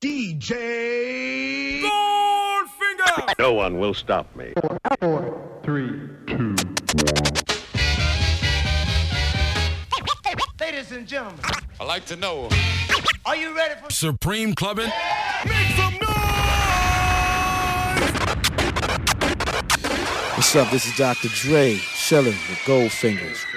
[0.00, 3.38] DJ Goldfinger.
[3.38, 4.54] No one will stop me.
[5.62, 6.56] Three, two,
[10.58, 11.38] Ladies and gentlemen,
[11.78, 12.48] I like to know.
[13.26, 14.90] are you ready for Supreme Clubbing.
[15.44, 16.10] Make some noise.
[20.34, 20.70] What's up?
[20.70, 21.28] This is Dr.
[21.28, 23.49] Dre, chilling with Goldfingers.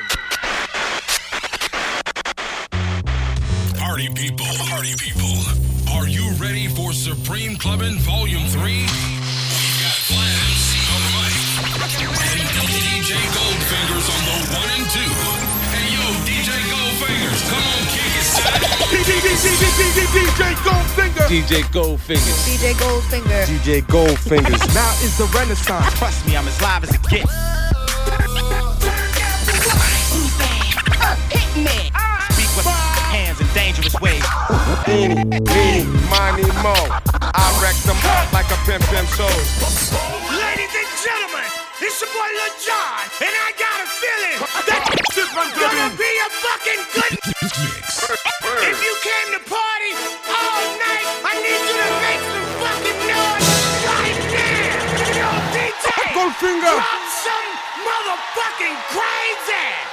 [7.54, 8.62] Supreme Clubbing Volume 3?
[8.62, 11.34] We've got Flams on the mic.
[11.61, 15.11] And DJ Goldfingers on the one and two.
[15.70, 18.58] Hey yo, DJ Goldfingers, come on, kick it, son.
[20.34, 21.28] DJ Goldfinger?
[21.30, 22.39] DJ Goldfingers.
[22.47, 23.46] DJ Goldfinger.
[23.46, 24.61] DJ Goldfingers.
[24.74, 25.94] Now is the renaissance.
[26.00, 27.32] Trust me, I'm as live as it gets.
[32.33, 34.23] Speak with hands in dangerous ways.
[34.88, 37.12] Eeny, meeny, miny, mo.
[38.81, 39.49] Pimp shows.
[40.33, 41.45] Ladies and gentlemen,
[41.77, 44.81] it's your boy Lil Jon, and I got a feeling that
[45.13, 47.13] this one's gonna be a fucking good.
[47.13, 48.02] Mix.
[48.65, 49.93] If you came to party
[50.25, 53.49] all night, I need you to make some fucking noise
[53.85, 55.21] right now.
[55.21, 55.85] Yo, DJ,
[56.17, 56.73] Goldfinger.
[56.73, 57.49] drop some
[57.85, 59.92] motherfucking crazy.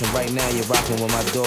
[0.00, 1.46] Boy and right now you're rocking with my dog.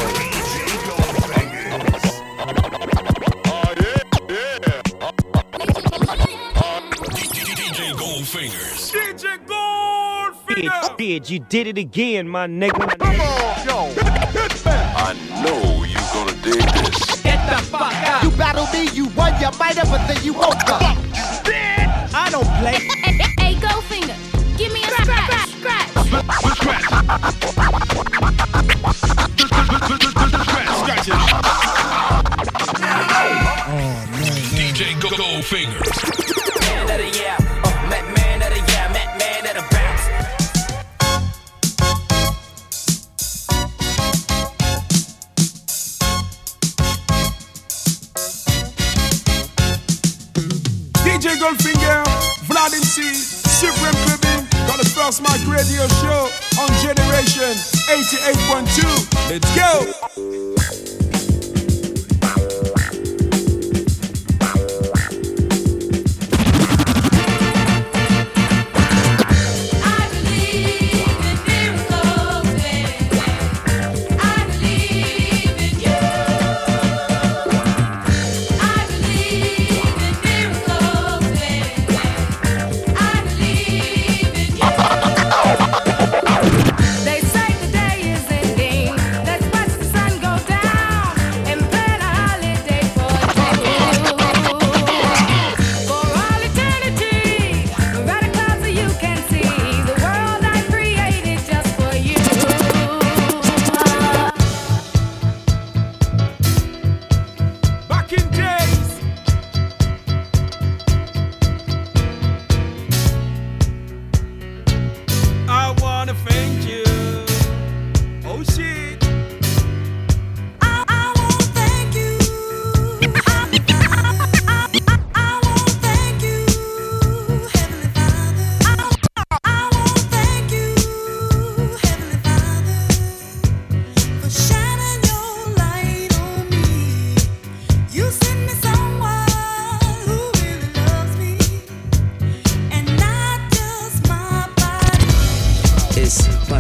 [7.51, 8.91] DJ Goldfingers.
[8.91, 10.97] DJ Goldfinger.
[10.97, 12.95] Did you did it again, my nigga?
[14.99, 17.21] I know you gonna dig this.
[17.21, 18.23] Get the fuck out.
[18.23, 20.81] You battle me, you won, you might have, but then you woke up.
[22.13, 22.79] I don't play.
[23.39, 24.15] Hey, Goldfinger,
[24.57, 25.49] give me a scratch.
[25.49, 25.97] Scratch.
[27.67, 27.86] DJ
[55.07, 56.29] first mic radio show
[56.59, 57.55] on Generation
[57.87, 59.29] 88.2.
[59.29, 60.96] Let's go!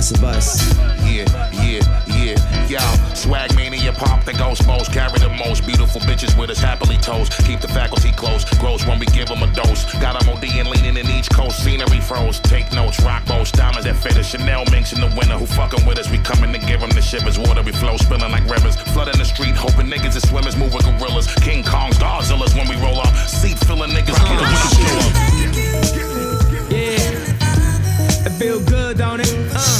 [0.07, 0.77] Bust a bus.
[1.03, 2.79] Yeah, yeah, yeah, yo.
[3.13, 4.93] Swag mania, pop the ghost most.
[4.93, 7.33] Carry the most beautiful bitches with us happily toast.
[7.45, 8.45] Keep the faculty close.
[8.57, 9.83] Grows when we give them a dose.
[9.99, 11.61] Got them OD and leaning in each coast.
[11.61, 12.39] Scenery froze.
[12.39, 13.01] Take notes.
[13.03, 13.51] Rock boats.
[13.51, 14.29] Diamonds that fit us.
[14.29, 15.35] Chanel minks in the winter.
[15.37, 16.09] Who fucking with us?
[16.09, 17.37] We coming to give them the shivers.
[17.37, 17.97] Watery flow.
[17.97, 18.77] Spilling like rivers.
[18.93, 19.55] Flooding the street.
[19.55, 21.27] Hoping niggas and swimmers move with gorillas.
[21.43, 23.13] King Kongs, Godzillas when we roll up.
[23.27, 24.15] Seat filling niggas.
[24.23, 26.71] Get a wicked show up.
[26.71, 27.17] Yeah.
[28.27, 29.35] It feel good, don't it?
[29.53, 29.76] Uh.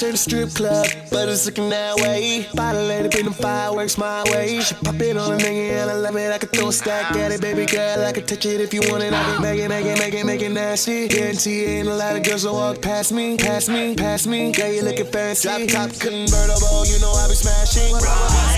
[0.00, 2.46] This ain't a strip club, but it's looking that way.
[2.54, 4.60] Bottle lady, bring them fireworks my way.
[4.60, 6.32] She pop it on a nigga and I love it.
[6.32, 8.04] I could throw a stack at it, baby girl.
[8.04, 9.12] I could touch it if you want it.
[9.12, 11.08] I can make it, make it, make it, make it nasty.
[11.08, 14.52] Guarantee ain't a lot of girls that walk past me, past me, past me.
[14.56, 15.48] Yeah, you looking fancy.
[15.48, 17.92] Drop top convertible, you know I be smashing.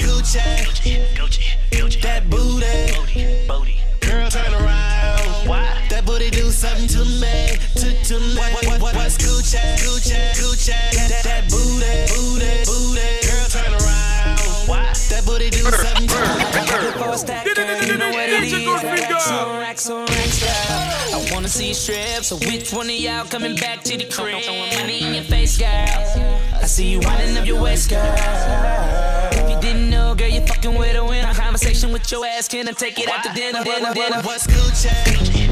[0.07, 2.01] Gucci, Gucci, Gucci, Gucci.
[2.03, 5.49] that booty, girl turn around.
[5.49, 5.72] Why?
[6.03, 8.35] That booty do something to me, to to me.
[8.35, 9.55] What, what, what, what's Gucci,
[9.87, 10.75] Gucci, Gucci?
[10.99, 14.67] That, that booty, booty, booty, girl turn around.
[14.67, 14.91] Why?
[15.15, 16.91] That booty do something to me.
[16.91, 18.53] Before stack, girl, you know what it is.
[19.31, 21.23] On racks on racks, girl.
[21.23, 24.43] I wanna see you strip, so which one of y'all coming back to the crib?
[24.43, 25.69] Throwing money in your face, girl.
[25.69, 28.03] I see you winding up your waist, girl.
[29.35, 31.33] If you didn't know, girl, you fucking with a winner.
[31.33, 34.21] Conversation with your ass, can I take it out to dinner, dinner, dinner?
[34.23, 35.52] What's Gucci?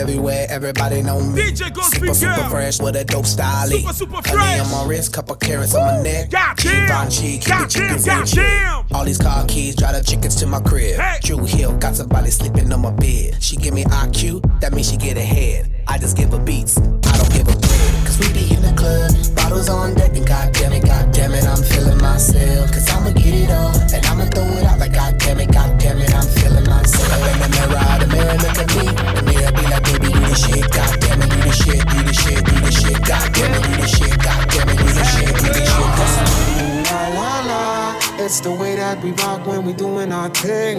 [0.00, 1.42] everywhere, everybody know me.
[1.42, 2.48] DJ Ghost super, super Girl.
[2.50, 3.66] fresh with a dope style.
[3.68, 4.60] Super, super fresh.
[4.60, 6.30] on my wrist, couple carrots on my neck.
[6.30, 7.08] Goddamn.
[7.10, 8.36] Keep Goddamn, chickens in check.
[8.36, 8.96] goddamn.
[8.96, 10.98] All these car keys, drive the chickens to my crib.
[10.98, 11.18] Hey.
[11.22, 13.42] Drew Hill, got somebody sleeping on my bed.
[13.42, 15.70] She give me IQ, that means she get ahead.
[15.86, 18.06] I just give her beats, I don't give a bread.
[18.06, 18.40] Cause we be
[18.80, 22.72] club, bottles on deck, and goddamn it, goddamn it, I'm feeling myself.
[22.72, 26.14] Cause I'ma get it on, and I'ma throw it out like goddamn it, goddamn it,
[26.14, 27.20] I'm feeling myself.
[27.30, 28.86] In the mirror, the mirror look at me.
[29.16, 32.14] The mirror be like, baby, you the shit, goddamn it, you the shit, you the
[32.22, 35.50] shit, you the shit, goddamn it, you the shit, goddamn it, you the shit, you
[35.56, 36.30] the shit.
[36.90, 37.64] La la la,
[38.24, 40.78] it's the way that we rock when we doing our thing.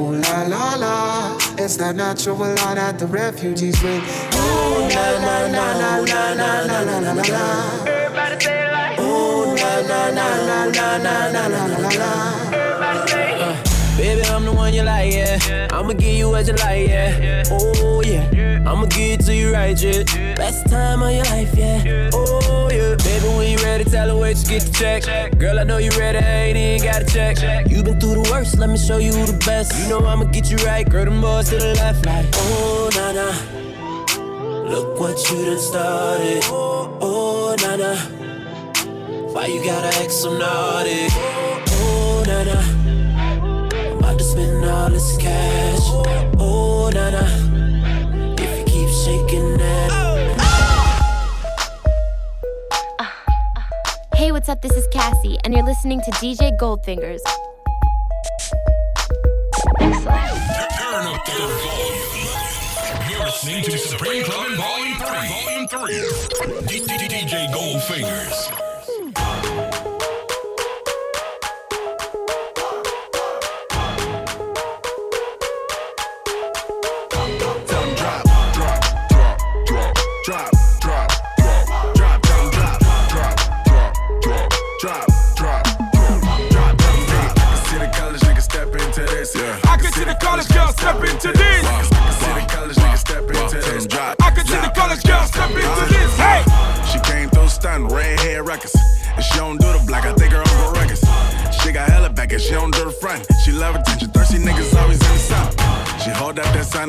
[0.00, 4.00] Ooh la la la, it's that natural law that the refugees bring.
[4.00, 7.44] Ooh la la la la la la la la la la.
[7.86, 8.98] Everybody say like.
[8.98, 12.12] La la la la la la la la la la.
[13.96, 15.68] Baby, I'm the one you like, yeah.
[15.70, 17.44] I'ma give you what you like, yeah.
[17.50, 18.64] Oh, yeah.
[18.66, 20.02] I'ma give it to you right, yeah.
[20.34, 22.10] Best time of your life, yeah.
[22.12, 22.96] Oh, yeah.
[22.96, 25.38] Baby, when you ready, tell her wait to get the check.
[25.38, 27.70] Girl, I know you ready, ain't even got to check.
[27.70, 29.78] You been through the worst, let me show you the best.
[29.78, 32.26] You know I'ma get you right, girl, them boys to the left, like.
[32.34, 32.91] Oh.
[34.72, 36.42] Look what you done started.
[36.46, 37.94] Oh, nah, nah.
[39.34, 41.08] Why you gotta act so naughty?
[41.12, 42.62] Oh, nah, nah.
[43.76, 45.78] I'm about to spend all this cash.
[46.38, 47.20] Oh, na na.
[48.38, 49.90] If you keep shaking that.
[54.14, 54.62] Hey, what's up?
[54.62, 57.20] This is Cassie, and you're listening to DJ Goldfingers.
[59.78, 60.02] Turn
[63.32, 65.06] listening to Supreme Clubbing Volume 3.
[65.06, 66.66] Volume 3.
[66.66, 68.71] D- D- D- DJ Goldfingers.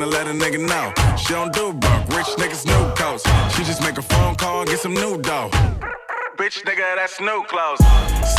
[0.01, 0.93] And let a nigga know.
[1.17, 3.23] She don't do broke, rich niggas new coats.
[3.55, 5.49] She just make a phone call, get some new dough.
[6.37, 7.79] Bitch, nigga, that's new clothes.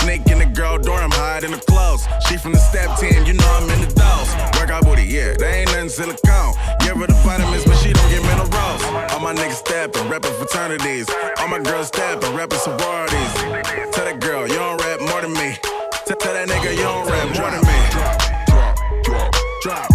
[0.00, 2.06] Sneak in the girl door, I'm hiding the clothes.
[2.26, 4.34] She from the step 10, you know I'm in the dolls.
[4.58, 5.34] Work got booty, yeah.
[5.38, 6.54] They ain't nothing silicone.
[6.80, 8.50] Give her the vitamins, but she don't get minerals.
[9.12, 11.08] All my niggas steppin', reppin' fraternities.
[11.38, 13.32] All my girls steppin', reppin' sororities.
[13.94, 15.56] Tell that girl, you don't rap more than me.
[16.06, 17.78] Tell, tell that nigga, you don't rap more than me.
[17.94, 19.93] Drop, drop, drop, drop,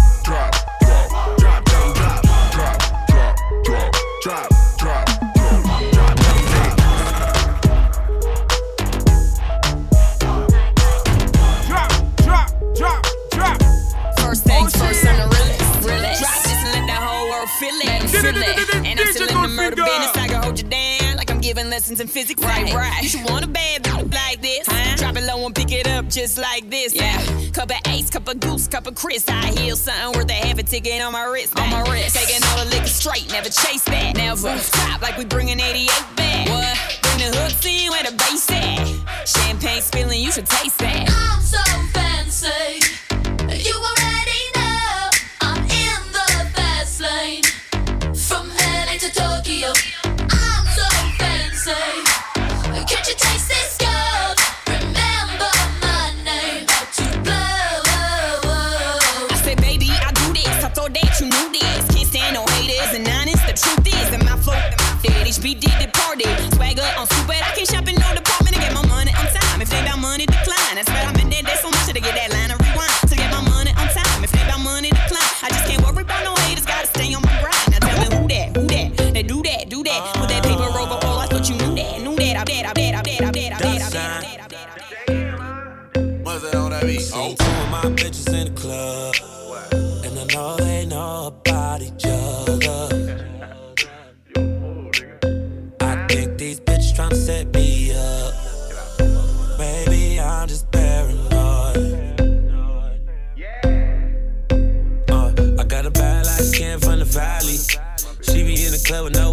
[21.60, 22.42] down like I'm giving lessons in physics.
[22.42, 23.02] Right, right.
[23.02, 24.66] You should want a bad bitch like this.
[24.98, 26.94] Drop it low and pick it up just like this.
[26.94, 27.18] Yeah.
[27.52, 29.28] Cup of ace, cup of goose, cup of Chris.
[29.28, 31.58] I heal something worth a half a ticket on my wrist.
[31.58, 32.16] On my wrist.
[32.16, 34.16] Taking all the liquor straight, never chase that.
[34.16, 36.48] Never rooftop like we bringing 88 back.
[36.48, 37.00] What?
[37.02, 39.28] Bring the hooks in where the bass at.
[39.28, 41.08] Champagne spilling, you should taste that.
[41.10, 41.58] I'm so
[41.92, 42.89] fancy.
[88.70, 89.14] Club,
[90.04, 92.82] and I know they know about each other.
[95.80, 98.32] I think these bitches tryna set me up.
[99.58, 101.76] Maybe I'm just paranoid.
[105.10, 107.58] Uh, I got a bad light skin from the valley.
[108.22, 109.29] She be in the club with no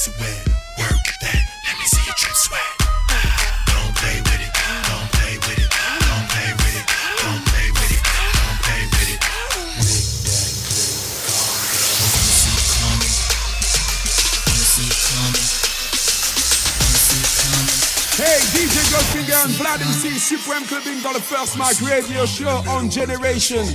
[0.00, 0.06] Hey,
[18.54, 23.66] DJ Goldfinger and Vlad MC, Supreme Clubbing dans le First Mic Radio Show on Generation.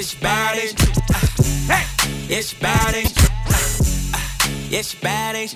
[0.00, 0.74] She bad she?
[1.70, 2.94] Hey, she bad?
[4.70, 5.54] Yeah, she bad ain't?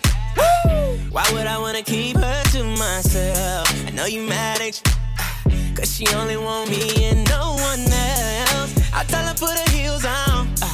[1.11, 3.66] Why would I wanna keep her to myself?
[3.87, 5.75] I know you mad ain't you?
[5.75, 8.75] Cause she only want me and no one else.
[8.93, 10.49] I tell her put her heels on.
[10.62, 10.69] uh,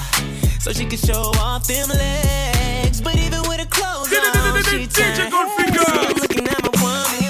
[0.58, 3.00] so she can show off them legs.
[3.00, 5.32] But even with her clothes on, she turns.
[6.20, 7.21] Looking at my woman.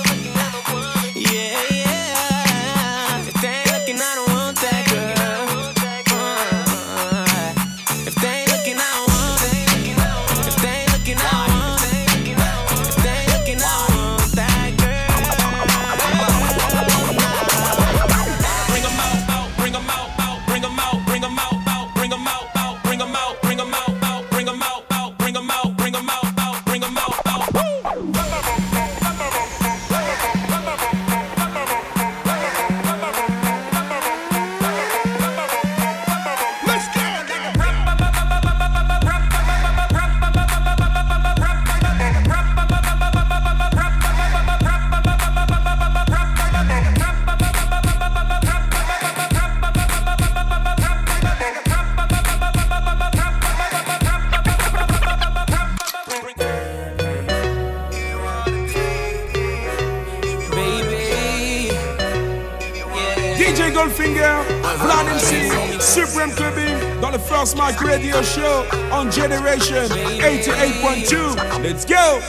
[68.12, 71.62] Radio Show on Generation 88.2.
[71.62, 72.20] Let's go!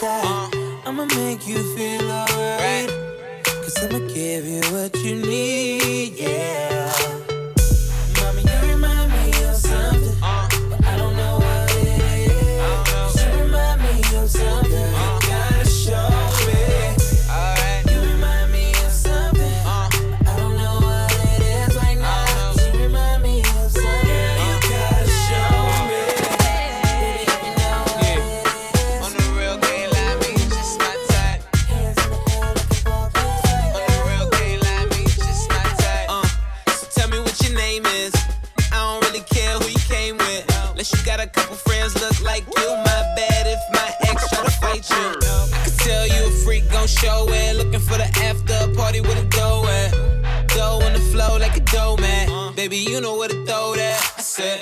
[0.00, 0.48] Let.
[0.86, 2.88] I'ma make you feel alright.
[3.44, 7.19] Cause I'ma give you what you need, yeah.
[37.22, 38.14] What your name is.
[38.72, 40.44] I don't really care who you came with.
[40.70, 42.68] Unless you got a couple friends look like you.
[42.70, 45.06] My bad if my ex try to fight you.
[45.54, 47.56] I could tell you a freak gon' show it.
[47.56, 50.48] Looking for the after party with a dough at.
[50.48, 52.54] Dough on the flow like a dough man.
[52.54, 54.14] Baby, you know where to throw that.
[54.18, 54.60] I said,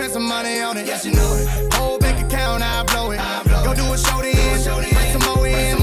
[0.00, 0.86] spend some money on it.
[0.86, 1.74] Yeah, she know it.
[1.74, 3.20] Whole bank account, I blow it.
[3.64, 4.34] Go do a show then.
[4.34, 5.76] Bring some more in.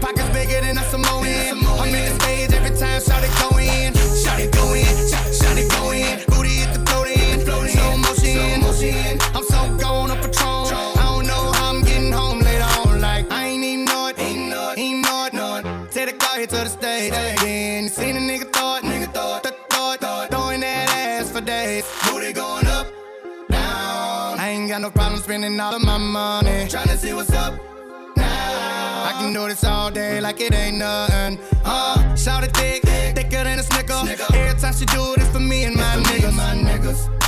[0.00, 1.26] Pockets bigger than a Samoan.
[1.26, 3.92] I'm in the stage every time Shawty go in.
[4.22, 4.86] Shawty go in.
[5.10, 6.20] Shawty Shawty go in.
[6.28, 7.40] Booty hit the float in.
[7.40, 7.66] Slow
[8.62, 9.18] motion.
[9.34, 10.66] I'm so gone up Patron.
[10.98, 13.00] I don't know how I'm getting home later on.
[13.00, 14.18] Like I ain't even know it.
[14.20, 14.78] Ain't know it.
[14.78, 15.02] Ain't
[15.34, 15.90] know it.
[15.90, 17.10] Take the car here to the stage.
[17.10, 18.20] Then you seen a.
[18.20, 18.59] Nigga
[25.30, 26.66] spending all of my money.
[26.66, 27.54] Tryna see what's up.
[28.16, 29.04] now.
[29.10, 31.38] I can do this all day like it ain't nothing.
[31.64, 32.82] Uh, shout it thick,
[33.14, 34.02] thicker than a snicker.
[34.34, 37.19] Every time she do this for me and my niggas.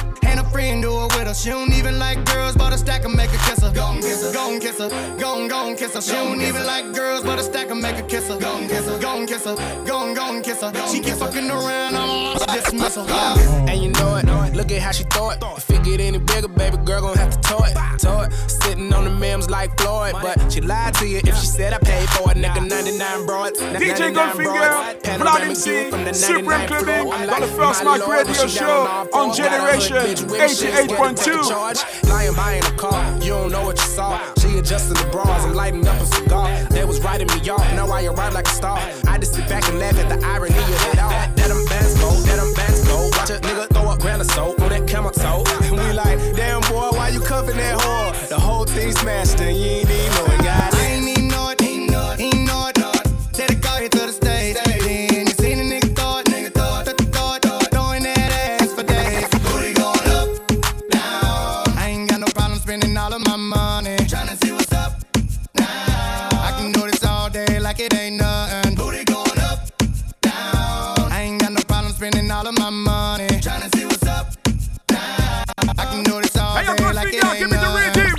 [0.53, 1.35] Friend do it with her.
[1.35, 3.73] She don't even like girls, but a stack and make her kiss her.
[3.73, 6.03] Gon' kiss her, gon' kiss her, gon' gon' kiss her.
[6.03, 8.39] She don't even like girls, but a stack and make her kiss her.
[8.39, 10.73] Gon' kiss her, gon' kiss her, gon' gon' kiss her.
[10.89, 13.09] She keep fucking around, I'm lost dismissal.
[13.11, 15.43] And you know it, look at how she throw it.
[15.57, 17.75] If it get any bigger, baby girl gon' have to tow it.
[17.99, 18.33] Tow it.
[18.63, 21.79] Sitting on the memes like Floyd, but she lied to you if she said I
[21.79, 22.37] paid for it.
[22.37, 23.59] Nigga, 99 broads.
[23.61, 32.09] DJ Goldfinger, Vlad MC, Supreme Clubbing, on the First Mic Radio Show on Generation 88.2.
[32.11, 34.21] Lying by in the car, you don't know what you saw.
[34.39, 36.49] She adjusting the bras, I'm lighting up a cigar.
[36.71, 38.79] They was writing me off, now I arrive like a star.
[39.07, 41.11] I just sit back and laugh at the irony of it all.
[41.11, 43.09] That bands go, that them bands go.
[43.17, 45.45] Watch a nigga throw up grand of soap on that camel toe.
[45.63, 48.29] And we like, damn boy, why you cuffing that whore?
[48.29, 49.89] The whole thing smashed and you ain't
[67.85, 68.75] it ain't nothing.
[68.77, 69.59] Booty going up,
[70.21, 71.11] down.
[71.13, 73.27] I ain't got no problem spending all of my money.
[73.27, 74.27] Tryna see what's up
[74.91, 75.43] now.
[75.79, 77.63] I can do this all Hey, yo, day like it Goldfinger, ain't give me the
[77.63, 78.03] nothing.
[78.03, 78.17] rhythm.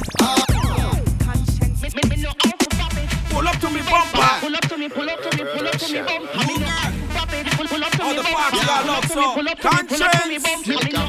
[3.30, 4.30] Pull up to me bumper.
[4.42, 6.48] Pull up to me, pull up to me, pull up to me bumper.
[6.48, 7.46] Me no have to pop it.
[7.58, 8.38] Pull pull up to All me the bumper.
[8.38, 10.28] party got Pull up lots to me, of pull up to me, pull up to
[10.30, 10.44] me conscience.
[10.44, 10.86] bumper.
[10.86, 11.04] Me no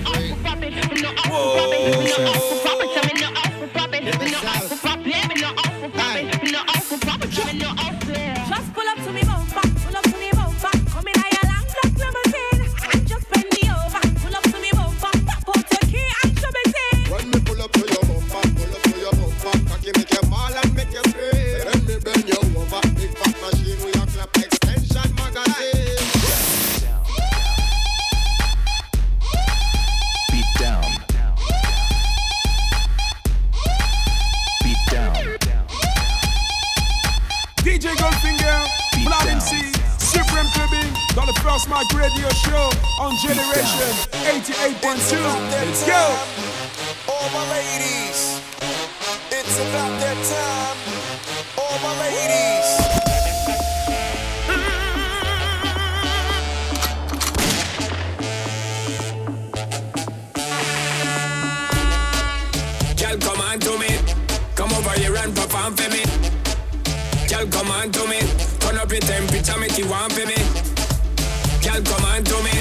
[71.64, 72.57] Girl, come on to me.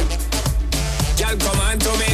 [1.20, 2.12] Girl, come on to me.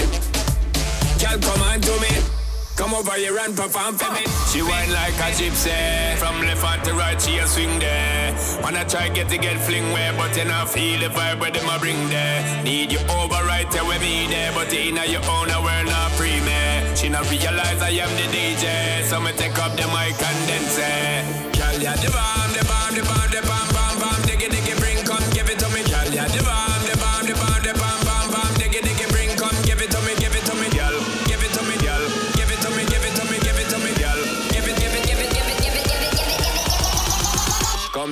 [1.21, 2.39] Girl, come on to me.
[2.75, 4.23] Come over here and perform for me.
[4.49, 6.15] She whine like a gypsy.
[6.15, 8.33] From left hand to right, she a swing there.
[8.63, 11.67] Wanna try get to get fling where, but you not feel the vibe where them
[11.69, 12.63] a bring there.
[12.63, 15.87] Need you over right there with me there, but you inna your own a world
[15.87, 16.95] not free me.
[16.95, 20.63] She not realize I am the DJ, so me take up the mic and then
[20.63, 20.77] eh.
[20.77, 22.38] say, Girl, ya the bomb,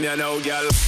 [0.07, 0.86] you know, girl.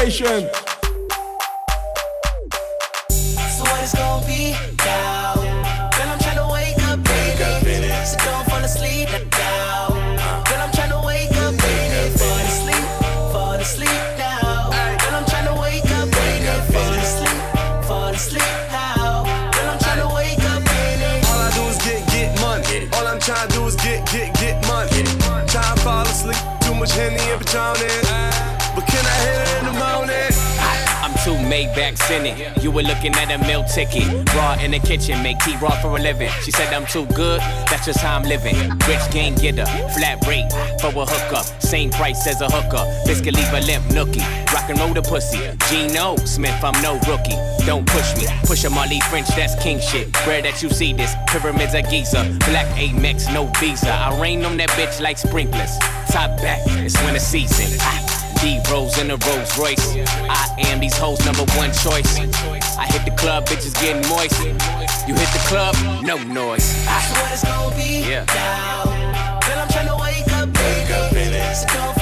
[0.00, 0.48] Generation.
[3.10, 5.34] So what is gonna be now?
[5.34, 7.92] Girl, I'm tryna wake up, baby.
[8.06, 9.88] So don't fall asleep now.
[10.48, 12.16] Girl, I'm tryna wake up, baby.
[12.16, 12.86] Fall asleep,
[13.30, 14.70] fall asleep now.
[14.72, 16.48] Girl, I'm tryna wake up, baby.
[16.72, 19.24] Fall asleep, fall asleep now.
[19.52, 21.10] Girl, I'm tryna wake up, baby.
[21.28, 22.88] All I do is get, get money.
[22.94, 25.04] All I'm trying to do is get, get, get money.
[25.46, 26.40] Try to fall asleep.
[26.62, 28.49] Too much Henny and Patron in.
[28.74, 30.30] But can I hit it in the morning?
[31.02, 32.62] I'm two Maybachs in it.
[32.62, 34.06] You were looking at a meal ticket.
[34.34, 36.30] Raw in the kitchen, make tea raw for a living.
[36.42, 38.56] She said I'm too good, that's just how I'm living.
[38.86, 41.44] Rich game getter, flat rate for a hookup.
[41.62, 42.84] Same price as a hooker.
[43.06, 44.24] Biscuit leave a limp nookie.
[44.52, 45.40] Rock and roll the pussy.
[45.68, 47.38] Gino Smith, I'm no rookie.
[47.66, 48.26] Don't push me.
[48.44, 50.14] Push a Marley French, that's king shit.
[50.26, 51.14] Rare that you see this.
[51.28, 52.22] Pyramids of Giza.
[52.46, 53.90] Black Amex, no visa.
[53.90, 55.78] I rain on that bitch like sprinklers.
[56.10, 57.78] Top back, it's winter season.
[57.80, 58.09] Ah.
[58.40, 59.96] D Rose in a Rolls Royce.
[60.28, 62.18] I am these hoes' number one choice.
[62.78, 64.40] I hit the club, bitches getting moist.
[65.06, 66.64] You hit the club, no noise.
[66.64, 68.24] So what it's gonna be Yeah.
[68.34, 68.84] now?
[69.44, 71.54] Girl, I'm tryna wake up, baby.
[71.54, 71.99] So don't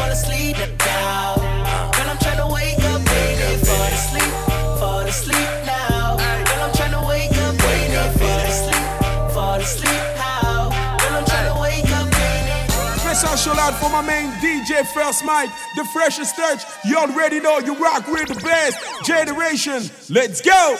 [13.78, 16.62] for my main DJ First Mike, the freshest touch.
[16.84, 19.82] You already know you rock with the best generation.
[20.10, 20.76] Let's go.